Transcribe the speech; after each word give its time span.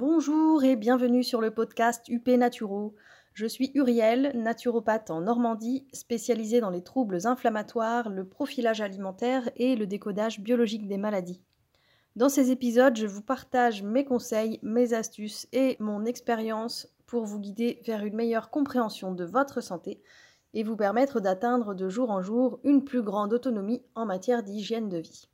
Bonjour 0.00 0.62
et 0.62 0.76
bienvenue 0.76 1.24
sur 1.24 1.40
le 1.40 1.50
podcast 1.50 2.08
UP 2.08 2.28
Naturo. 2.28 2.94
Je 3.34 3.46
suis 3.46 3.72
Uriel, 3.74 4.30
naturopathe 4.36 5.10
en 5.10 5.22
Normandie, 5.22 5.88
spécialisée 5.92 6.60
dans 6.60 6.70
les 6.70 6.84
troubles 6.84 7.26
inflammatoires, 7.26 8.08
le 8.08 8.24
profilage 8.24 8.80
alimentaire 8.80 9.50
et 9.56 9.74
le 9.74 9.88
décodage 9.88 10.38
biologique 10.38 10.86
des 10.86 10.98
maladies. 10.98 11.42
Dans 12.14 12.28
ces 12.28 12.52
épisodes, 12.52 12.96
je 12.96 13.08
vous 13.08 13.22
partage 13.22 13.82
mes 13.82 14.04
conseils, 14.04 14.60
mes 14.62 14.94
astuces 14.94 15.48
et 15.50 15.76
mon 15.80 16.04
expérience 16.04 16.86
pour 17.06 17.24
vous 17.24 17.40
guider 17.40 17.80
vers 17.84 18.04
une 18.04 18.14
meilleure 18.14 18.50
compréhension 18.50 19.10
de 19.10 19.24
votre 19.24 19.60
santé 19.60 20.00
et 20.54 20.62
vous 20.62 20.76
permettre 20.76 21.18
d'atteindre 21.18 21.74
de 21.74 21.88
jour 21.88 22.12
en 22.12 22.22
jour 22.22 22.60
une 22.62 22.84
plus 22.84 23.02
grande 23.02 23.32
autonomie 23.32 23.82
en 23.96 24.06
matière 24.06 24.44
d'hygiène 24.44 24.88
de 24.88 24.98
vie. 24.98 25.28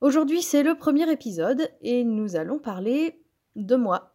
Aujourd'hui, 0.00 0.42
c'est 0.42 0.62
le 0.62 0.76
premier 0.76 1.10
épisode 1.10 1.68
et 1.80 2.04
nous 2.04 2.36
allons 2.36 2.60
parler 2.60 3.20
de 3.56 3.76
moi. 3.76 4.14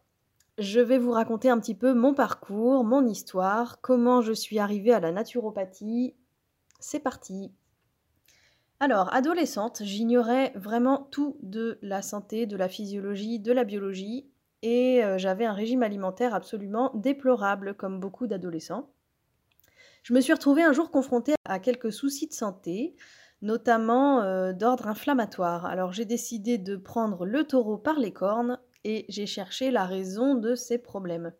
Je 0.58 0.80
vais 0.80 0.98
vous 0.98 1.10
raconter 1.10 1.50
un 1.50 1.58
petit 1.58 1.74
peu 1.74 1.94
mon 1.94 2.14
parcours, 2.14 2.84
mon 2.84 3.06
histoire, 3.06 3.80
comment 3.80 4.20
je 4.20 4.32
suis 4.32 4.58
arrivée 4.58 4.92
à 4.92 5.00
la 5.00 5.10
naturopathie. 5.10 6.14
C'est 6.78 7.00
parti. 7.00 7.52
Alors, 8.80 9.12
adolescente, 9.14 9.82
j'ignorais 9.82 10.52
vraiment 10.54 11.08
tout 11.10 11.36
de 11.42 11.78
la 11.82 12.02
santé, 12.02 12.46
de 12.46 12.56
la 12.56 12.68
physiologie, 12.68 13.40
de 13.40 13.52
la 13.52 13.64
biologie, 13.64 14.28
et 14.62 15.04
euh, 15.04 15.18
j'avais 15.18 15.44
un 15.44 15.52
régime 15.52 15.82
alimentaire 15.82 16.34
absolument 16.34 16.90
déplorable, 16.94 17.74
comme 17.74 18.00
beaucoup 18.00 18.26
d'adolescents. 18.26 18.90
Je 20.02 20.12
me 20.12 20.20
suis 20.20 20.32
retrouvée 20.32 20.62
un 20.62 20.72
jour 20.72 20.90
confrontée 20.90 21.34
à 21.44 21.58
quelques 21.58 21.92
soucis 21.92 22.28
de 22.28 22.32
santé, 22.32 22.94
notamment 23.42 24.20
euh, 24.20 24.52
d'ordre 24.52 24.86
inflammatoire. 24.86 25.66
Alors 25.66 25.92
j'ai 25.92 26.04
décidé 26.04 26.58
de 26.58 26.76
prendre 26.76 27.24
le 27.26 27.44
taureau 27.44 27.78
par 27.78 27.98
les 27.98 28.12
cornes 28.12 28.58
et 28.84 29.06
j'ai 29.08 29.26
cherché 29.26 29.70
la 29.70 29.86
raison 29.86 30.34
de 30.34 30.54
ces 30.54 30.78
problèmes. 30.78 31.32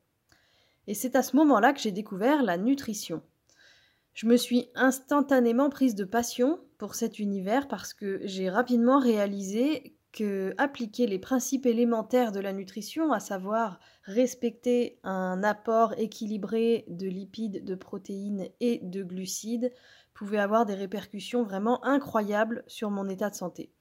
Et 0.87 0.95
c'est 0.95 1.17
à 1.17 1.23
ce 1.23 1.37
moment-là 1.37 1.73
que 1.73 1.81
j'ai 1.81 1.93
découvert 1.93 2.43
la 2.43 2.57
nutrition. 2.59 3.23
Je 4.13 4.27
me 4.27 4.37
suis 4.37 4.69
instantanément 4.75 5.71
prise 5.71 5.95
de 5.95 6.05
passion 6.05 6.61
pour 6.79 6.95
cet 6.95 7.19
univers 7.19 7.69
parce 7.69 7.95
que 7.95 8.21
j'ai 8.25 8.49
rapidement 8.49 8.99
réalisé 8.99 9.97
que 10.13 10.55
appliquer 10.59 11.09
les 11.09 11.19
principes 11.19 11.67
élémentaires 11.67 12.31
de 12.31 12.39
la 12.39 12.53
nutrition, 12.53 13.13
à 13.13 13.19
savoir 13.19 13.81
respecter 14.05 15.01
un 15.03 15.43
apport 15.43 15.93
équilibré 15.99 16.85
de 16.87 17.09
lipides, 17.09 17.65
de 17.65 17.75
protéines 17.75 18.49
et 18.61 18.79
de 18.85 19.03
glucides, 19.03 19.73
pouvait 20.13 20.39
avoir 20.39 20.67
des 20.67 20.75
répercussions 20.75 21.43
vraiment 21.43 21.85
incroyables 21.85 22.63
sur 22.69 22.91
mon 22.91 23.09
état 23.09 23.31
de 23.31 23.35
santé. 23.35 23.73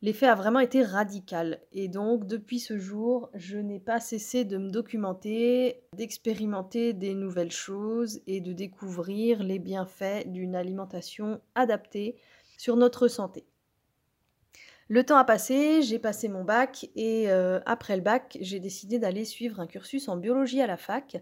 L'effet 0.00 0.26
a 0.26 0.36
vraiment 0.36 0.60
été 0.60 0.84
radical 0.84 1.60
et 1.72 1.88
donc 1.88 2.24
depuis 2.24 2.60
ce 2.60 2.78
jour, 2.78 3.30
je 3.34 3.58
n'ai 3.58 3.80
pas 3.80 3.98
cessé 3.98 4.44
de 4.44 4.56
me 4.56 4.70
documenter, 4.70 5.82
d'expérimenter 5.96 6.92
des 6.92 7.14
nouvelles 7.14 7.50
choses 7.50 8.20
et 8.28 8.40
de 8.40 8.52
découvrir 8.52 9.42
les 9.42 9.58
bienfaits 9.58 10.28
d'une 10.28 10.54
alimentation 10.54 11.40
adaptée 11.56 12.16
sur 12.56 12.76
notre 12.76 13.08
santé. 13.08 13.44
Le 14.86 15.04
temps 15.04 15.16
a 15.16 15.24
passé, 15.24 15.82
j'ai 15.82 15.98
passé 15.98 16.28
mon 16.28 16.44
bac 16.44 16.88
et 16.94 17.28
euh, 17.28 17.58
après 17.66 17.96
le 17.96 18.02
bac, 18.02 18.38
j'ai 18.40 18.60
décidé 18.60 19.00
d'aller 19.00 19.24
suivre 19.24 19.58
un 19.58 19.66
cursus 19.66 20.08
en 20.08 20.16
biologie 20.16 20.62
à 20.62 20.68
la 20.68 20.76
fac. 20.76 21.20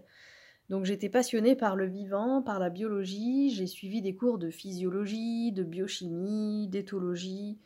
Donc 0.69 0.85
j'étais 0.85 1.09
passionnée 1.09 1.55
par 1.55 1.75
le 1.75 1.87
vivant, 1.87 2.43
par 2.43 2.59
la 2.59 2.69
biologie, 2.69 3.49
j'ai 3.49 3.67
suivi 3.67 4.03
des 4.03 4.15
cours 4.15 4.37
de 4.37 4.51
physiologie, 4.51 5.51
de 5.51 5.63
biochimie, 5.63 6.67
d'éthologie, 6.67 7.57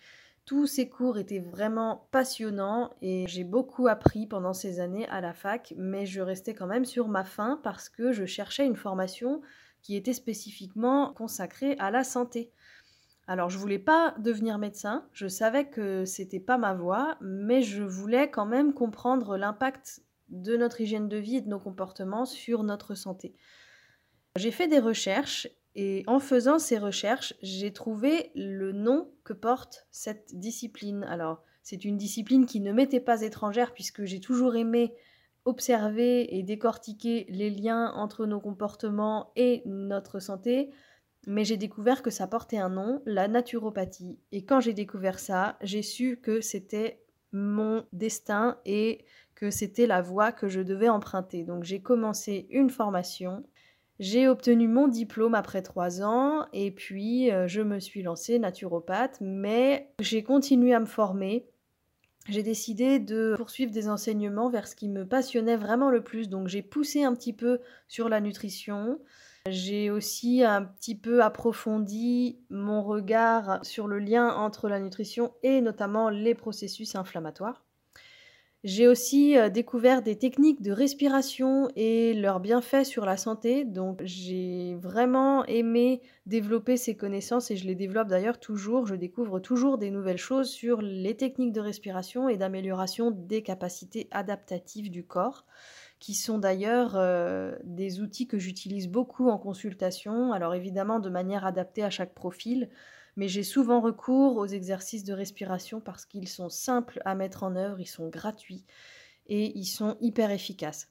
tous 0.45 0.65
ces 0.65 0.89
cours 0.89 1.17
étaient 1.17 1.39
vraiment 1.39 2.07
passionnants 2.11 2.91
et 3.01 3.25
j'ai 3.27 3.43
beaucoup 3.43 3.87
appris 3.87 4.27
pendant 4.27 4.53
ces 4.53 4.79
années 4.79 5.07
à 5.09 5.21
la 5.21 5.33
fac, 5.33 5.73
mais 5.77 6.05
je 6.05 6.21
restais 6.21 6.53
quand 6.53 6.67
même 6.67 6.85
sur 6.85 7.07
ma 7.07 7.23
faim 7.23 7.59
parce 7.63 7.89
que 7.89 8.11
je 8.11 8.25
cherchais 8.25 8.65
une 8.65 8.75
formation 8.75 9.41
qui 9.81 9.95
était 9.95 10.13
spécifiquement 10.13 11.13
consacrée 11.13 11.75
à 11.79 11.91
la 11.91 12.03
santé. 12.03 12.51
Alors 13.27 13.49
je 13.49 13.57
voulais 13.57 13.79
pas 13.79 14.15
devenir 14.19 14.57
médecin, 14.57 15.07
je 15.13 15.27
savais 15.27 15.69
que 15.69 16.05
c'était 16.05 16.39
pas 16.39 16.57
ma 16.57 16.73
voie, 16.73 17.17
mais 17.21 17.61
je 17.61 17.83
voulais 17.83 18.29
quand 18.29 18.45
même 18.45 18.73
comprendre 18.73 19.37
l'impact 19.37 20.01
de 20.29 20.57
notre 20.57 20.81
hygiène 20.81 21.07
de 21.07 21.17
vie 21.17 21.37
et 21.37 21.41
de 21.41 21.49
nos 21.49 21.59
comportements 21.59 22.25
sur 22.25 22.63
notre 22.63 22.95
santé. 22.95 23.35
J'ai 24.37 24.51
fait 24.51 24.67
des 24.67 24.79
recherches 24.79 25.47
et 25.75 26.03
en 26.07 26.19
faisant 26.19 26.59
ces 26.59 26.77
recherches, 26.77 27.33
j'ai 27.41 27.71
trouvé 27.71 28.31
le 28.35 28.71
nom 28.71 29.09
que 29.23 29.33
porte 29.33 29.87
cette 29.91 30.35
discipline. 30.37 31.03
Alors, 31.05 31.43
c'est 31.63 31.85
une 31.85 31.97
discipline 31.97 32.45
qui 32.45 32.59
ne 32.59 32.73
m'était 32.73 32.99
pas 32.99 33.21
étrangère 33.21 33.73
puisque 33.73 34.03
j'ai 34.03 34.19
toujours 34.19 34.55
aimé 34.55 34.93
observer 35.45 36.37
et 36.37 36.43
décortiquer 36.43 37.25
les 37.29 37.49
liens 37.49 37.91
entre 37.95 38.25
nos 38.25 38.39
comportements 38.39 39.31
et 39.35 39.63
notre 39.65 40.19
santé, 40.19 40.69
mais 41.25 41.45
j'ai 41.45 41.57
découvert 41.57 42.03
que 42.03 42.11
ça 42.11 42.27
portait 42.27 42.57
un 42.57 42.69
nom, 42.69 43.01
la 43.05 43.27
naturopathie. 43.27 44.19
Et 44.31 44.45
quand 44.45 44.59
j'ai 44.59 44.73
découvert 44.73 45.19
ça, 45.19 45.57
j'ai 45.61 45.81
su 45.81 46.19
que 46.21 46.41
c'était 46.41 47.03
mon 47.31 47.85
destin 47.93 48.59
et 48.65 49.05
que 49.35 49.49
c'était 49.49 49.87
la 49.87 50.01
voie 50.01 50.31
que 50.31 50.47
je 50.47 50.61
devais 50.61 50.89
emprunter. 50.89 51.43
Donc 51.43 51.63
j'ai 51.63 51.81
commencé 51.81 52.47
une 52.51 52.69
formation 52.69 53.43
j'ai 54.01 54.27
obtenu 54.27 54.67
mon 54.67 54.87
diplôme 54.87 55.35
après 55.35 55.61
trois 55.61 56.01
ans 56.01 56.47
et 56.53 56.71
puis 56.71 57.31
euh, 57.31 57.47
je 57.47 57.61
me 57.61 57.79
suis 57.79 58.01
lancée 58.01 58.39
naturopathe, 58.39 59.19
mais 59.21 59.93
j'ai 59.99 60.23
continué 60.23 60.73
à 60.73 60.79
me 60.79 60.87
former. 60.87 61.45
J'ai 62.27 62.41
décidé 62.41 62.97
de 62.97 63.35
poursuivre 63.37 63.71
des 63.71 63.87
enseignements 63.87 64.49
vers 64.49 64.67
ce 64.67 64.75
qui 64.75 64.89
me 64.89 65.07
passionnait 65.07 65.55
vraiment 65.55 65.91
le 65.91 66.03
plus, 66.03 66.29
donc 66.29 66.47
j'ai 66.47 66.63
poussé 66.63 67.03
un 67.03 67.13
petit 67.13 67.31
peu 67.31 67.59
sur 67.87 68.09
la 68.09 68.21
nutrition. 68.21 68.99
J'ai 69.47 69.91
aussi 69.91 70.43
un 70.43 70.63
petit 70.63 70.95
peu 70.95 71.21
approfondi 71.21 72.39
mon 72.49 72.81
regard 72.81 73.63
sur 73.63 73.87
le 73.87 73.99
lien 73.99 74.33
entre 74.33 74.67
la 74.67 74.79
nutrition 74.79 75.31
et 75.43 75.61
notamment 75.61 76.09
les 76.09 76.33
processus 76.33 76.95
inflammatoires. 76.95 77.63
J'ai 78.63 78.87
aussi 78.87 79.35
euh, 79.37 79.49
découvert 79.49 80.03
des 80.03 80.17
techniques 80.19 80.61
de 80.61 80.71
respiration 80.71 81.67
et 81.75 82.13
leurs 82.13 82.39
bienfaits 82.39 82.83
sur 82.83 83.05
la 83.05 83.17
santé. 83.17 83.65
Donc 83.65 84.01
j'ai 84.03 84.75
vraiment 84.75 85.43
aimé 85.45 86.01
développer 86.27 86.77
ces 86.77 86.95
connaissances 86.95 87.49
et 87.49 87.55
je 87.55 87.65
les 87.65 87.73
développe 87.73 88.07
d'ailleurs 88.07 88.39
toujours. 88.39 88.85
Je 88.85 88.93
découvre 88.93 89.39
toujours 89.39 89.79
des 89.79 89.89
nouvelles 89.89 90.17
choses 90.17 90.49
sur 90.49 90.79
les 90.81 91.17
techniques 91.17 91.53
de 91.53 91.59
respiration 91.59 92.29
et 92.29 92.37
d'amélioration 92.37 93.09
des 93.09 93.41
capacités 93.41 94.07
adaptatives 94.11 94.91
du 94.91 95.03
corps 95.03 95.45
qui 95.99 96.13
sont 96.15 96.37
d'ailleurs 96.39 96.95
euh, 96.95 97.55
des 97.63 98.01
outils 98.01 98.27
que 98.27 98.39
j'utilise 98.39 98.87
beaucoup 98.87 99.29
en 99.29 99.37
consultation, 99.37 100.33
alors 100.33 100.55
évidemment 100.55 100.99
de 100.99 101.09
manière 101.09 101.45
adaptée 101.45 101.83
à 101.83 101.91
chaque 101.91 102.15
profil, 102.15 102.69
mais 103.15 103.27
j'ai 103.27 103.43
souvent 103.43 103.81
recours 103.81 104.37
aux 104.37 104.47
exercices 104.47 105.03
de 105.03 105.13
respiration 105.13 105.79
parce 105.79 106.05
qu'ils 106.05 106.27
sont 106.27 106.49
simples 106.49 107.01
à 107.05 107.15
mettre 107.15 107.43
en 107.43 107.55
œuvre, 107.55 107.79
ils 107.79 107.85
sont 107.85 108.09
gratuits 108.09 108.65
et 109.27 109.57
ils 109.57 109.65
sont 109.65 109.97
hyper 110.01 110.31
efficaces. 110.31 110.89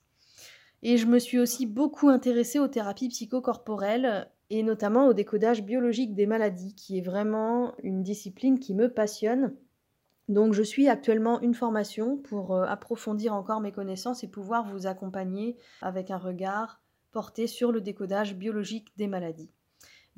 Et 0.83 0.97
je 0.97 1.07
me 1.07 1.19
suis 1.19 1.39
aussi 1.39 1.67
beaucoup 1.67 2.09
intéressée 2.09 2.59
aux 2.59 2.69
thérapies 2.69 3.09
psychocorporelles 3.09 4.31
et 4.49 4.63
notamment 4.63 5.07
au 5.07 5.13
décodage 5.13 5.63
biologique 5.63 6.15
des 6.15 6.27
maladies, 6.27 6.75
qui 6.75 6.99
est 6.99 7.03
vraiment 7.03 7.75
une 7.83 8.03
discipline 8.03 8.59
qui 8.59 8.75
me 8.75 8.93
passionne. 8.93 9.55
Donc 10.29 10.55
je 10.55 10.63
suis 10.63 10.89
actuellement 10.89 11.41
une 11.41 11.55
formation 11.55 12.17
pour 12.17 12.55
euh, 12.55 12.65
approfondir 12.65 13.35
encore 13.35 13.61
mes 13.61 13.73
connaissances 13.73 14.25
et 14.25 14.29
pouvoir 14.29 14.65
vous 14.65 14.87
accompagner 14.87 15.57
avec 15.83 16.11
un 16.11 16.19
regard 16.19 16.81
porté 17.13 17.47
sur 17.47 17.73
le 17.73 17.81
décodage 17.81 18.37
biologique 18.37 18.93
des 18.97 19.09
maladies. 19.09 19.51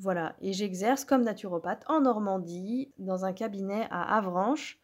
Voilà, 0.03 0.35
et 0.41 0.51
j'exerce 0.51 1.05
comme 1.05 1.23
naturopathe 1.23 1.85
en 1.87 2.01
Normandie, 2.01 2.91
dans 2.97 3.23
un 3.23 3.31
cabinet 3.31 3.87
à 3.89 4.17
Avranches. 4.17 4.77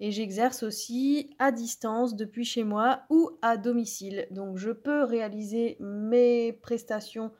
Et 0.00 0.10
j'exerce 0.10 0.62
aussi 0.62 1.36
à 1.38 1.52
distance 1.52 2.16
depuis 2.16 2.46
chez 2.46 2.64
moi 2.64 3.02
ou 3.10 3.32
à 3.42 3.58
domicile. 3.58 4.26
Donc 4.30 4.56
je 4.56 4.70
peux 4.70 5.02
réaliser 5.02 5.76
mes 5.80 6.54
prestations 6.54 7.30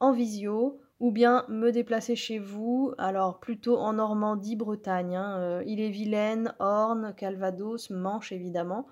en 0.00 0.12
visio 0.12 0.80
ou 1.00 1.12
bien 1.12 1.44
me 1.48 1.70
déplacer 1.70 2.16
chez 2.16 2.38
vous, 2.38 2.94
alors 2.96 3.40
plutôt 3.40 3.76
en 3.76 3.92
Normandie, 3.92 4.56
Bretagne, 4.56 5.16
hein, 5.16 5.36
euh, 5.38 5.62
Ille-et-Vilaine, 5.66 6.54
Orne, 6.60 7.12
Calvados, 7.14 7.90
Manche 7.90 8.32
évidemment. 8.32 8.86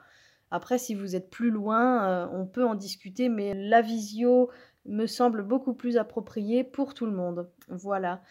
Après, 0.51 0.79
si 0.79 0.95
vous 0.95 1.17
êtes 1.17 1.31
plus 1.31 1.51
loin, 1.51 2.05
euh, 2.05 2.27
on 2.33 2.47
peut 2.47 2.67
en 2.67 2.75
discuter, 2.75 3.29
mais 3.31 3.55
la 3.55 3.81
visio 3.81 4.51
me 4.89 5.07
semble 5.07 5.43
beaucoup 5.43 5.75
plus 5.75 5.97
approprié 5.97 6.65
pour 6.65 6.95
tout 6.95 7.07
le 7.07 7.13
monde. 7.13 7.49
Voilà. 7.69 8.23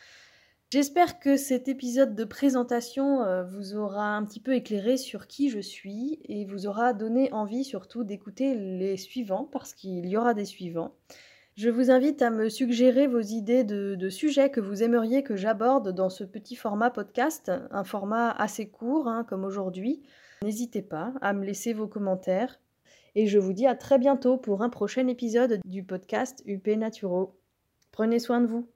J'espère 0.70 1.20
que 1.20 1.38
cet 1.38 1.70
épisode 1.70 2.14
de 2.14 2.26
présentation 2.26 3.24
euh, 3.24 3.46
vous 3.46 3.76
aura 3.76 4.18
un 4.18 4.26
petit 4.26 4.42
peu 4.42 4.54
éclairé 4.54 4.98
sur 4.98 5.28
qui 5.28 5.50
je 5.50 5.60
suis 5.60 6.20
et 6.26 6.44
vous 6.44 6.68
aura 6.68 6.92
donné 6.92 7.32
envie 7.32 7.64
surtout 7.64 8.04
d'écouter 8.04 8.54
les 8.54 8.98
suivants 8.98 9.48
parce 9.50 9.74
qu'il 9.74 10.06
y 10.08 10.18
aura 10.18 10.34
des 10.34 10.44
suivants. 10.44 10.94
Je 11.56 11.70
vous 11.70 11.90
invite 11.90 12.22
à 12.22 12.32
me 12.32 12.50
suggérer 12.50 13.08
vos 13.08 13.22
idées 13.22 13.64
de, 13.64 14.10
sujets 14.10 14.52
que 14.52 14.60
vous 14.60 14.84
aimeriez 14.84 15.24
que 15.24 15.38
j'aborde 15.38 15.94
dans 15.94 16.10
ce 16.10 16.26
petit 16.26 16.56
format 16.56 16.92
podcast, 16.92 17.50
un 17.72 17.84
format 17.86 18.30
assez 18.32 18.68
court 18.68 19.08
hein, 19.08 19.24
comme 19.24 19.46
aujourd'hui. 19.46 20.04
N'hésitez 20.44 20.82
pas 20.82 21.14
à 21.22 21.32
me 21.32 21.46
laisser 21.46 21.72
vos 21.72 21.88
commentaires 21.88 22.60
Et 23.20 23.26
je 23.26 23.40
vous 23.40 23.52
dis 23.52 23.66
à 23.66 23.74
très 23.74 23.98
bientôt 23.98 24.38
pour 24.38 24.62
un 24.62 24.70
prochain 24.70 25.08
épisode 25.08 25.60
du 25.66 25.84
podcast 25.84 26.44
UP 26.46 26.68
Naturo. 26.68 27.42
Prenez 27.92 28.20
soin 28.20 28.42
de 28.42 28.46
vous. 28.46 28.70